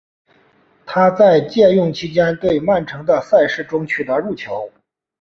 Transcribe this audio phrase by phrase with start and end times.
[0.83, 4.71] 他在借用期间对曼城的赛事中取得入球。